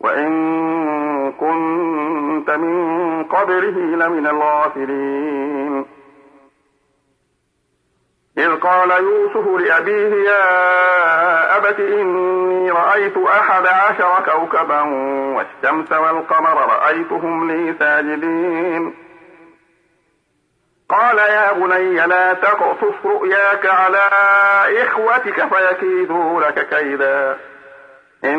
[0.00, 5.86] وإن كنت من قبله لمن الغافلين.
[8.38, 14.80] إذ قال يوسف لأبيه يا أبت إني رأيت أحد عشر كوكبا
[15.36, 18.94] والشمس والقمر رأيتهم لي ساجدين.
[20.88, 24.08] قال يا بني لا تقصص رؤياك على
[24.82, 27.38] إخوتك فيكيدوا لك كيدا.
[28.24, 28.38] إن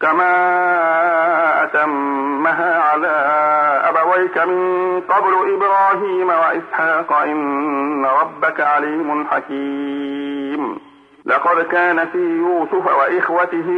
[0.00, 3.16] كما أتمها على
[3.84, 10.78] أبويك من قبل إبراهيم وإسحاق إن ربك عليم حكيم.
[11.26, 13.68] لقد كان في يوسف وإخوته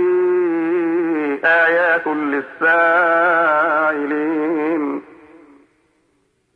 [1.45, 4.01] آيات للسائلين.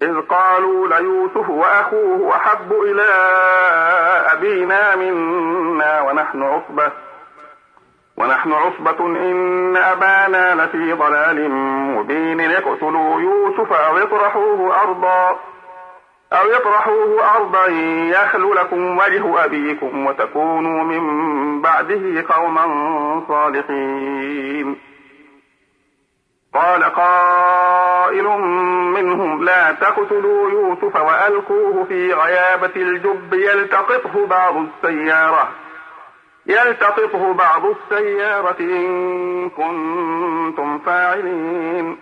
[0.03, 3.11] إذ قالوا ليوسف وأخوه أحب إلى
[4.33, 7.04] أبينا منا ونحن عصبة
[8.25, 11.51] ونحن عصبة إن أبانا لفي ضلال
[11.97, 12.41] مبين.
[12.41, 15.41] اقتلوا يوسف أو اطرحوه أرضا
[16.33, 17.67] أو يطرحوه أرضا
[18.11, 22.65] يخل لكم وجه أبيكم وتكونوا من بعده قوما
[23.29, 24.77] صالحين.
[26.55, 28.25] قال قائل
[28.95, 35.49] منهم لا تقتلوا يوسف وألقوه في غيابة الجب يلتقطه بعض السيارة.
[36.47, 42.01] يلتقطه بعض السيارة إن كنتم فاعلين.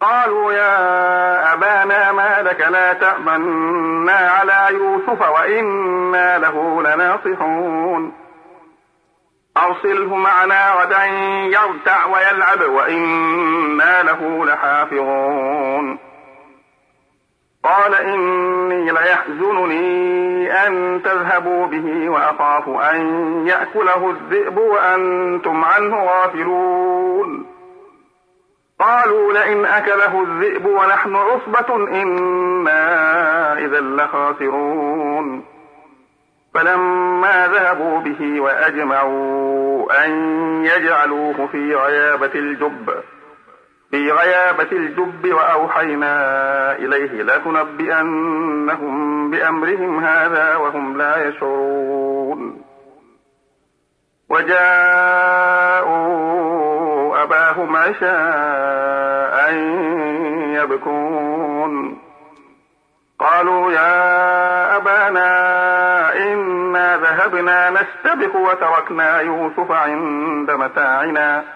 [0.00, 8.12] قالوا يا أبانا ما لك لا تأمنا على يوسف وإنا له لناصحون.
[9.56, 11.04] أرسله معنا غدا
[11.44, 16.05] يرتع ويلعب وإنا له لحافظون.
[17.66, 23.00] قال إني ليحزنني أن تذهبوا به وأخاف أن
[23.46, 27.46] يأكله الذئب وأنتم عنه غافلون.
[28.80, 35.44] قالوا لئن أكله الذئب ونحن عصبة إنا إذا لخاسرون.
[36.54, 40.10] فلما ذهبوا به وأجمعوا أن
[40.64, 42.90] يجعلوه في غيابة الجب
[43.90, 48.96] في غيابة الجب وأوحينا إليه لتنبئنهم
[49.30, 52.62] بأمرهم هذا وهم لا يشعرون.
[54.30, 55.96] وجاءوا
[57.22, 59.52] أباهم عشاء
[60.62, 61.98] يبكون.
[63.18, 71.55] قالوا يا أبانا إنا ذهبنا نستبق وتركنا يوسف عند متاعنا.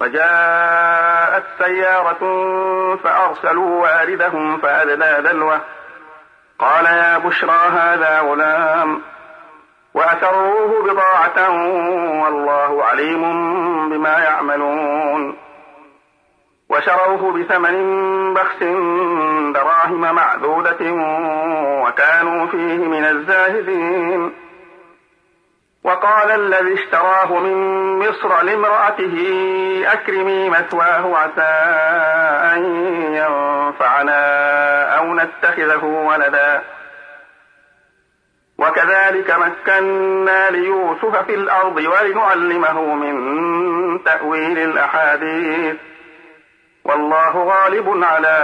[0.00, 2.20] وجاءت سيارة
[2.96, 5.60] فأرسلوا واردهم فأدلى دلوه
[6.58, 9.02] قال يا بشرى هذا غلام
[9.94, 11.50] وأسروه بضاعة
[12.22, 13.22] والله عليم
[13.90, 15.36] بما يعملون.
[16.68, 18.62] وشروه بثمن بخس
[19.54, 20.92] دراهم معدودة
[21.82, 24.43] وكانوا فيه من الزاهدين.
[25.84, 27.54] وقال الذي اشتراه من
[27.98, 29.16] مصر لامرأته
[29.92, 31.52] أكرمي مثواه عسى
[32.54, 32.64] أن
[33.14, 34.22] ينفعنا
[34.98, 36.62] أو نتخذه ولدا.
[38.58, 45.76] وكذلك مكنا ليوسف في الأرض ولنعلمه من تأويل الأحاديث.
[46.84, 48.36] والله غالب على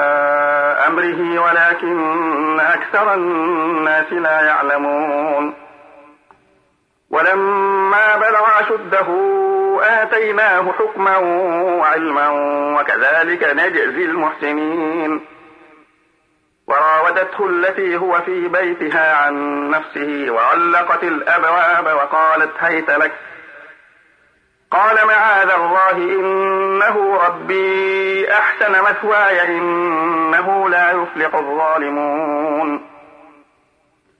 [0.87, 5.69] أمره ولكن أكثر الناس لا يعلمون.
[7.10, 9.06] ولما بلغ أشده
[9.82, 11.16] آتيناه حكما
[11.78, 12.28] وعلما
[12.80, 15.26] وكذلك نجزي المحسنين.
[16.66, 19.34] وراودته التي هو في بيتها عن
[19.70, 23.12] نفسه وغلقت الأبواب وقالت هيت لك.
[24.70, 32.89] قال معاذ الله إنه ربي أحسن مثواي إنه لا يفلح الظالمون.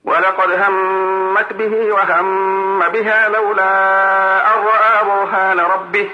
[0.05, 6.09] ولقد همت به وهم بها لولا أن رأى برهان ربه.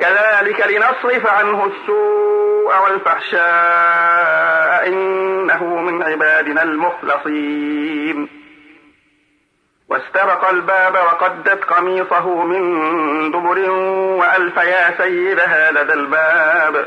[0.00, 4.88] كذلك لنصرف عنه السوء والفحشاء.
[4.88, 8.28] إنه من عبادنا المخلصين.
[9.88, 13.70] واستبق الباب وقدت قميصه من دبر
[14.20, 16.86] وألف يا سيدها لدى الباب.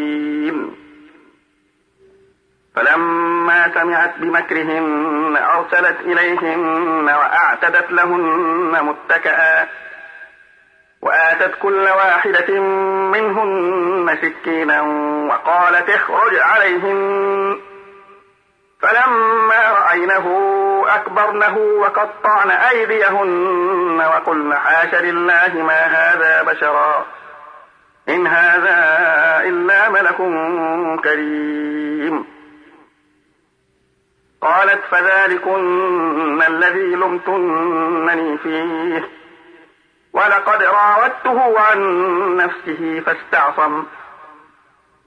[2.75, 9.67] فلما سمعت بمكرهن أرسلت إليهن وأعتدت لهن متكئا
[11.01, 12.59] وآتت كل واحدة
[13.11, 14.81] منهن سكينا
[15.29, 17.59] وقالت اخرج عليهن.
[18.81, 20.27] فلما رأينه
[20.87, 27.05] أكبرنه وقطعن أيديهن وقلن حاش لله ما هذا بشرا.
[28.09, 28.77] إن هذا
[29.43, 30.17] إلا ملك
[31.03, 32.30] كريم.
[34.41, 39.09] قالت فذلكن الذي لمتنني فيه.
[40.13, 41.79] ولقد راودته عن
[42.35, 43.83] نفسه فاستعصم.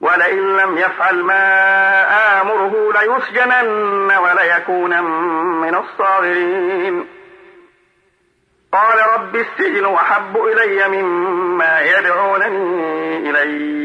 [0.01, 5.01] ولئن لم يفعل ما آمره ليسجنن وليكون
[5.61, 7.07] من الصاغرين.
[8.71, 13.84] قال رب السجن أحب إلي مما يدعونني إليه.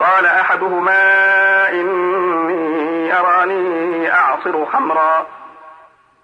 [0.00, 5.26] قال أحدهما إني أراني أعصر خمرا.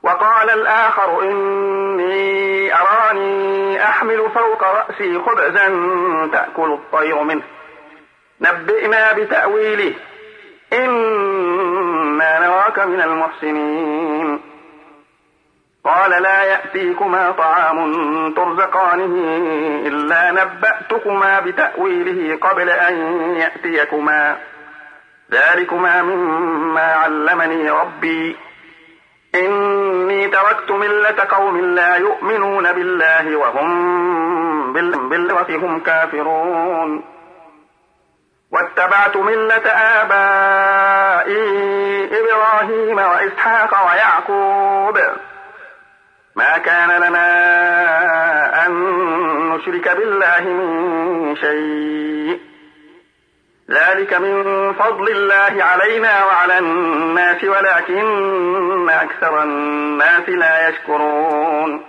[0.02, 5.66] وقال الآخر إني أراني أحمل فوق رأسي خبزا
[6.32, 7.42] تأكل الطير منه.
[8.40, 9.94] نبئنا بتأويله.
[10.72, 14.31] إنا نراك من المحسنين.
[15.84, 19.36] قال لا يأتيكما طعام ترزقانه
[19.86, 22.96] إلا نبأتكما بتأويله قبل أن
[23.36, 24.36] يأتيكما.
[25.32, 28.36] ذلكما مما علمني ربي.
[29.34, 37.04] إني تركت ملة قوم لا يؤمنون بالله وهم بالآخرة هم كافرون.
[38.52, 39.68] واتبعت ملة
[40.00, 41.42] آبائي
[42.20, 44.98] إبراهيم وإسحاق ويعقوب.
[46.36, 47.26] ما كان لنا
[48.66, 48.72] أن
[49.48, 52.40] نشرك بالله من شيء.
[53.70, 61.84] ذلك من فضل الله علينا وعلى الناس ولكن أكثر الناس لا يشكرون.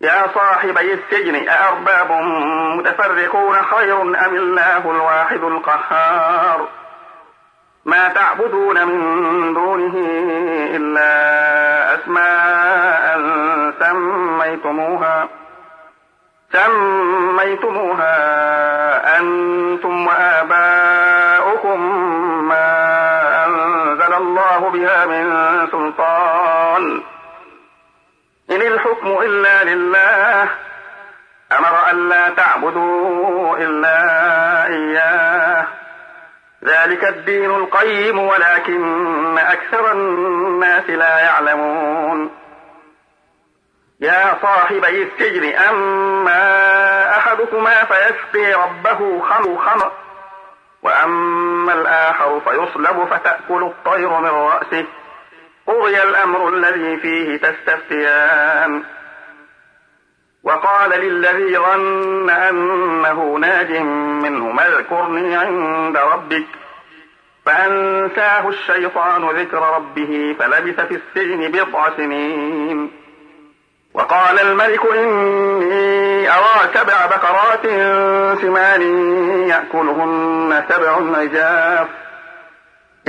[0.00, 2.12] يا صاحبي السجن أأرباب
[2.78, 6.68] متفرقون خير أم الله الواحد القهار؟
[7.84, 9.94] ما تعبدون من دونه
[10.76, 11.10] إلا
[11.94, 13.20] أسماء
[13.80, 15.28] سميتموها
[16.52, 18.16] سميتموها
[19.18, 21.80] أنتم وآباؤكم
[22.48, 22.66] ما
[23.46, 25.26] أنزل الله بها من
[25.72, 27.02] سلطان.
[28.50, 30.48] إن الحكم إلا لله
[31.58, 33.98] أمر أن لا تعبدوا إلا
[34.66, 35.29] إياه.
[36.64, 42.30] ذلك الدين القيم ولكن أكثر الناس لا يعلمون.
[44.00, 49.92] يا صاحبي السجن أما أحدكما فيسقي ربه خمر خمر
[50.82, 54.84] وأما الآخر فيصلب فتأكل الطير من رأسه.
[55.66, 58.84] قضي الأمر الذي فيه تستفتيان.
[60.44, 63.72] وقال للذي ظن أنه ناج
[64.22, 66.46] منه اذكرني عند ربك
[67.46, 72.90] فأنساه الشيطان ذكر ربه فلبث في السجن بضع سنين.
[73.94, 77.66] وقال الملك إني أرى سبع بقرات
[78.40, 78.82] سمان
[79.48, 81.88] يأكلهن سبع عجاف.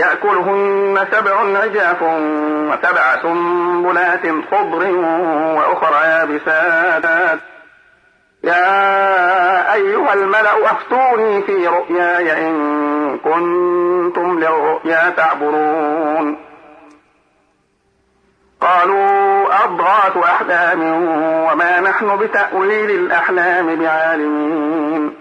[0.01, 2.01] يأكلهن سبع عجاف
[2.71, 4.91] وسبع سنبلات خضر
[5.55, 7.39] وأخرى يابسات.
[8.43, 16.37] يا أيها الملأ أفتوني في رؤياي إن كنتم للرؤيا تعبرون
[18.61, 20.81] قالوا أضغاث أحلام
[21.47, 25.20] وما نحن بتأويل الأحلام بعالمين.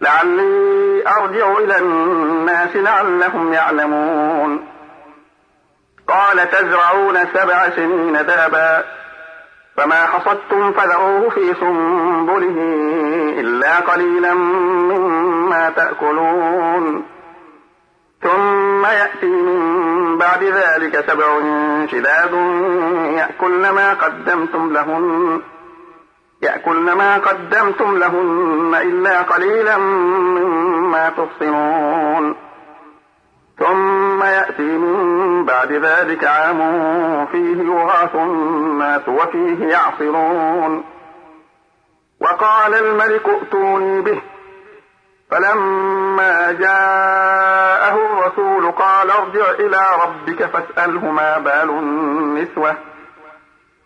[0.00, 4.68] لعلي أرجع إلى الناس لعلهم يعلمون.
[6.08, 8.84] قال تزرعون سبع سنين دابا
[9.76, 12.56] فما حصدتم فذروه في سنبله
[13.40, 17.06] إلا قليلا مما تأكلون.
[18.22, 21.26] ثم يأتي من بعد ذلك سبع
[21.86, 22.32] شداد
[23.14, 25.40] يأكلن ما قدمتم لهن.
[26.42, 32.36] يأكلن ما قدمتم لهن إلا قليلا مما تحصنون
[33.58, 40.84] ثم يأتي من بعد ذلك عام فيه يغاث الناس وفيه يعصرون.
[42.20, 44.22] وقال الملك ائتوني به.
[45.30, 52.89] فلما جاءه الرسول قال ارجع إلى ربك فاسأله ما بال النسوة.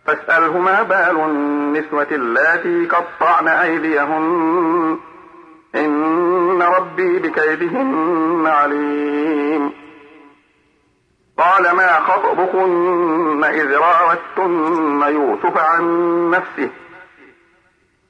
[0.05, 4.99] فاسأله ما بال النسوة اللاتي قطعن أيديهن.
[5.75, 9.71] إن ربي بكيدهن عليم.
[11.37, 15.83] قال ما خطبكن إذ راوتن يوسف عن
[16.29, 16.69] نفسه.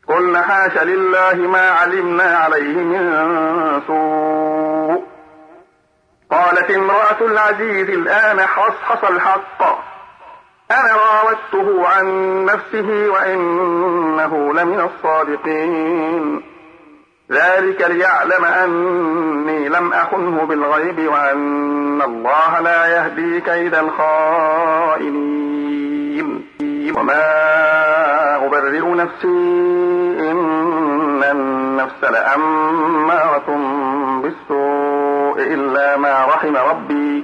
[0.08, 5.04] قلن حاش لله ما علمنا عليه من سوء.
[6.32, 9.95] قالت امرأة العزيز الآن حصحص الحق.
[10.72, 12.06] أنا راودته عن
[12.46, 16.42] نفسه وإنه لمن الصادقين
[17.32, 23.76] ذلك ليعلم أني لم أخنه بالغيب وأن الله لا يهدي كيد
[25.36, 26.46] الخائنين
[26.98, 27.26] وما
[28.46, 29.28] أبرئ نفسي
[30.32, 33.46] إن النفس لأمارة
[34.24, 37.24] بالسوء إلا ما رحم ربي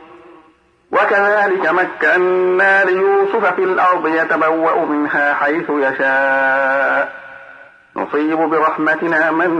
[0.91, 7.13] وكذلك مكنا ليوسف في الأرض يتبوأ منها حيث يشاء.
[7.95, 9.51] نصيب برحمتنا من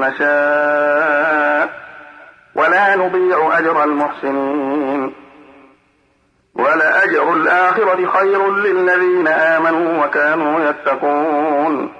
[0.00, 1.70] نشاء.
[2.54, 5.14] ولا نضيع أجر المحسنين.
[6.54, 11.92] ولأجر الآخرة خير للذين آمنوا وكانوا يتقون.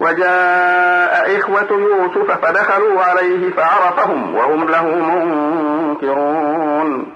[0.00, 4.84] وجاء إخوة يوسف فدخلوا عليه فعرفهم وهم له
[5.94, 7.15] منكرون.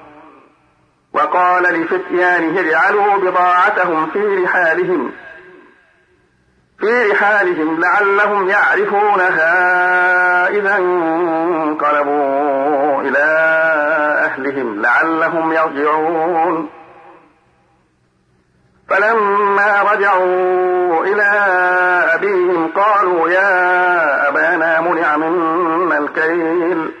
[1.13, 5.11] وقال لفتيانه اجعلوا بضاعتهم في رحالهم؟
[6.79, 9.51] في رحالهم لعلهم يعرفونها
[10.49, 12.21] إذا انقلبوا
[13.01, 13.25] إلى
[14.25, 16.69] أهلهم لعلهم يرجعون.
[18.89, 21.31] فلما رجعوا إلى
[22.15, 27.00] أبيهم قالوا يا أبانا منع منا الكيل.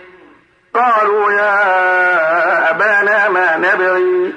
[0.73, 4.33] قالوا يا أبانا ما نبغي؟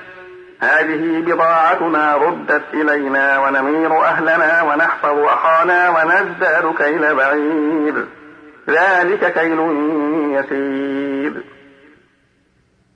[0.61, 8.07] هذه بضاعتنا ردت إلينا ونمير أهلنا ونحفظ أخانا ونزداد كيل بعير.
[8.69, 9.61] ذلك كيل
[10.31, 11.45] يسير.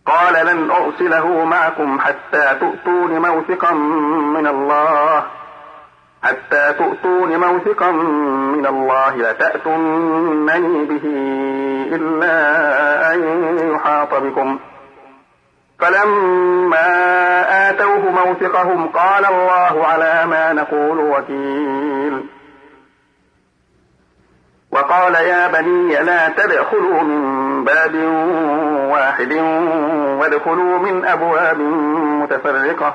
[0.07, 3.73] قال لن أرسله معكم حتى تؤتون موثقا
[4.35, 5.27] من الله.
[6.23, 11.05] حتى تؤتون موثقا من الله لتأتونني به
[11.97, 13.21] إلا أن
[13.75, 14.59] يحاط بكم.
[15.79, 16.89] فلما
[17.71, 22.27] آتوه موثقهم قال الله على ما نقول وكيل.
[24.71, 27.95] وقال يا بني لا تدخلوا من باب
[28.91, 29.33] واحد
[30.21, 31.59] وادخلوا من أبواب
[32.23, 32.95] متفرقة.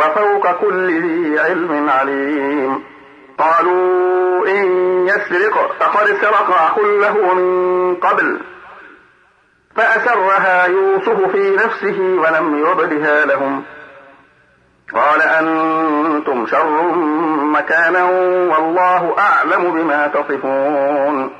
[0.00, 2.84] وفوق كل ذي علم عليم.
[3.38, 4.66] قالوا إن
[5.08, 8.40] يسرق فقد سرق أخ له من قبل.
[9.76, 13.62] فأسرها يوسف في نفسه ولم يبدها لهم.
[14.94, 16.82] قال أنتم شر
[17.44, 18.04] مكانا
[18.50, 21.39] والله أعلم بما تصفون.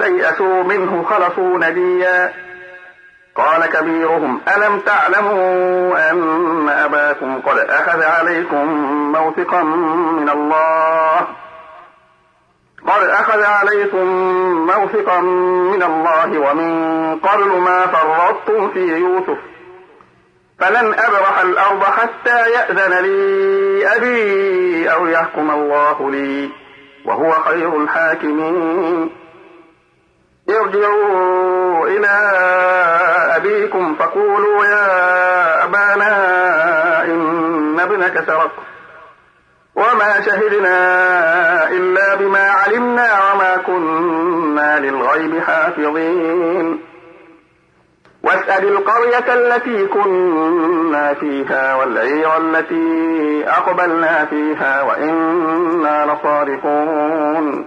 [0.00, 2.32] استيئسوا منه خلصوا نبيا
[3.36, 8.66] قال كبيرهم ألم تعلموا أن أباكم قد أخذ عليكم
[9.12, 11.18] موثقا من الله؟
[12.86, 14.06] قد أخذ عليكم
[14.66, 15.20] موثقا
[15.70, 19.38] من الله ومن قبل ما فرطتم في يوسف.
[20.58, 26.50] فلن أبرح الأرض حتى يأذن لي أبي أو يحكم الله لي
[27.04, 29.10] وهو خير الحاكمين.
[30.50, 32.14] ارجعوا إلى
[33.36, 38.52] أبيكم فقولوا يا أبانا إن ابنك سرق
[39.76, 40.78] وما شهدنا
[41.70, 46.80] إلا بما علمنا وما كنا للغيب حافظين.
[48.22, 57.66] واسأل القرية التي كنا فيها والعير التي أقبلنا فيها وإنا لصادقون.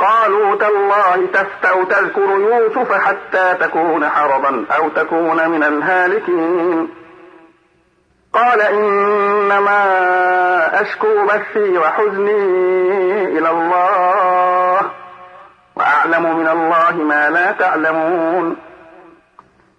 [0.00, 6.88] قالوا تالله تفتأ تذكر يوسف حتى تكون حرضا أو تكون من الهالكين.
[8.32, 9.80] قال إنما
[10.80, 14.80] أشكو بثي وحزني إلى الله
[15.76, 18.56] وأعلم من الله ما لا تعلمون.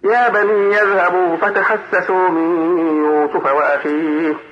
[0.04, 4.51] يا بني يذهبوا فتحسسوا من يوسف وأخيه.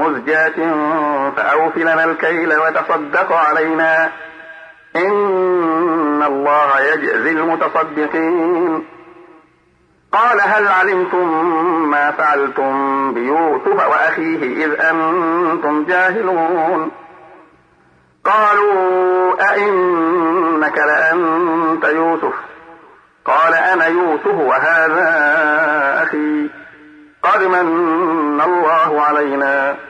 [0.00, 0.74] مزجاة
[1.36, 4.10] فأوفلنا الكيل وتصدق علينا.
[4.96, 8.86] إن الله يجزي المتصدقين.
[10.12, 11.50] قال هل علمتم
[11.90, 16.90] ما فعلتم بيوسف وأخيه إذ أنتم جاهلون؟
[18.24, 22.34] قالوا أئنك لأنت يوسف.
[23.24, 25.08] قال أنا يوسف وهذا
[26.02, 26.48] أخي.
[27.22, 29.89] قد من الله علينا.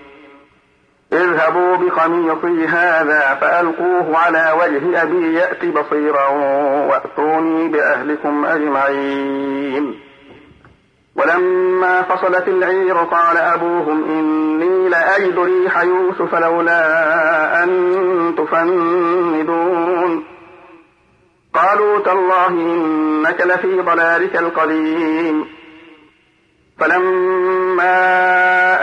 [1.13, 6.27] اذهبوا بقميصي هذا فألقوه على وجه أبي يأت بصيرا
[6.87, 9.99] وأتوني بأهلكم أجمعين.
[11.15, 20.23] ولما فصلت العير قال أبوهم إني لأجد ريح يوسف لولا أن تفندون.
[21.53, 25.45] قالوا تالله إنك لفي ضلالك القديم.
[26.79, 27.91] فلما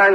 [0.08, 0.14] أن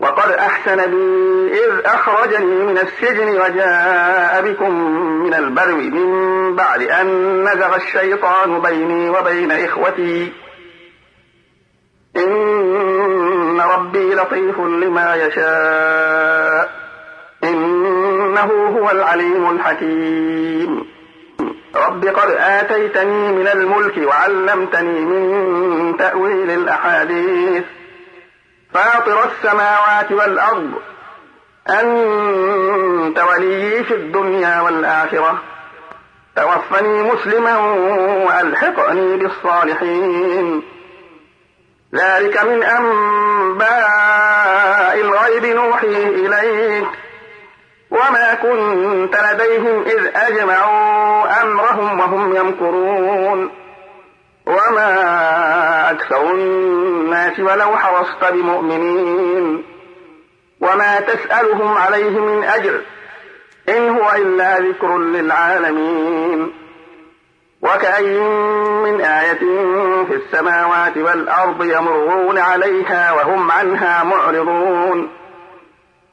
[0.00, 4.74] وقد أحسن بي إذ أخرجني من السجن وجاء بكم
[5.22, 10.32] من البرو من بعد أن نزغ الشيطان بيني وبين إخوتي.
[12.16, 16.70] إن ربي لطيف لما يشاء.
[17.44, 20.84] إنه هو العليم الحكيم.
[21.76, 27.64] رب قد آتيتني من الملك وعلمتني من تأويل الأحاديث.
[28.74, 30.72] فاطر السماوات والأرض.
[31.70, 35.38] أنت وليي في الدنيا والآخرة.
[36.36, 37.58] توفني مسلما
[38.26, 40.62] وألحقني بالصالحين.
[41.94, 43.92] ذلك من أنباء
[45.00, 46.88] الغيب نوحيه إليك.
[47.90, 53.61] وما كنت لديهم إذ أجمعوا أمرهم وهم يمكرون.
[54.46, 59.64] وما أكثر الناس ولو حرصت بمؤمنين
[60.60, 62.80] وما تسألهم عليه من أجر
[63.68, 66.52] إن هو إلا ذكر للعالمين
[67.62, 68.20] وكأي
[68.84, 69.38] من آية
[70.04, 75.08] في السماوات والأرض يمرون عليها وهم عنها معرضون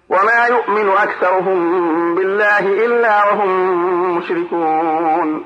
[0.10, 5.46] وما يؤمن أكثرهم بالله إلا وهم مشركون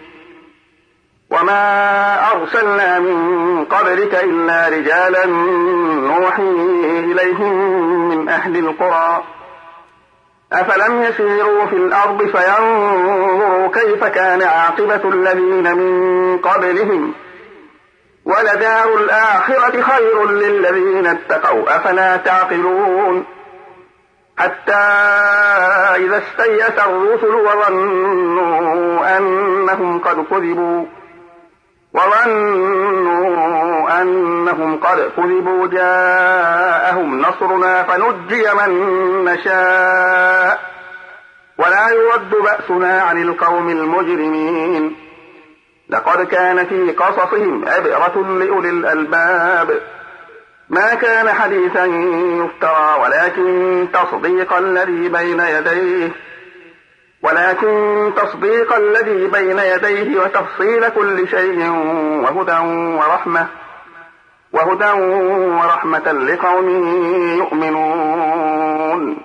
[1.31, 6.43] وما أرسلنا من قبلك إلا رجالا نوحي
[7.11, 7.53] إليهم
[8.09, 9.23] من أهل القرى
[10.53, 17.13] أفلم يسيروا في الأرض فينظروا كيف كان عاقبة الذين من قبلهم
[18.25, 23.25] ولدار الآخرة خير للذين اتقوا أفلا تعقلون
[24.37, 24.73] حتى
[25.95, 30.85] إذا استيأس الرسل وظنوا أنهم قد كذبوا
[31.93, 33.51] وظنوا
[34.01, 38.71] أنهم قد كذبوا جاءهم نصرنا فنجي من
[39.25, 40.59] نشاء.
[41.57, 44.95] ولا يرد بأسنا عن القوم المجرمين.
[45.89, 49.81] لقد كان في قصصهم عبرة لأولي الألباب.
[50.69, 56.11] ما كان حديثا يفترى ولكن تصديق الذي بين يديه
[57.23, 61.69] ولكن تصديق الذي بين يديه وتفصيل كل شيء
[62.23, 62.59] وهدى
[62.97, 63.47] ورحمة
[64.53, 64.91] وهدى
[65.61, 66.69] ورحمة لقوم
[67.37, 69.17] يؤمنون.